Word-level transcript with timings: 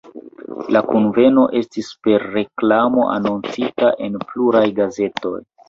La 0.75 0.79
kunveno 0.91 1.43
estis 1.59 1.91
per 2.07 2.25
reklamo 2.39 3.05
anoncita 3.19 3.95
en 4.09 4.21
pluraj 4.27 4.67
gazetoj. 4.85 5.39